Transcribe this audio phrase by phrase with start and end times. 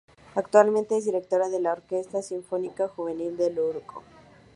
[0.33, 3.81] Actualmente es Directora de la Orquesta Sinfónica Juvenil de Oruro.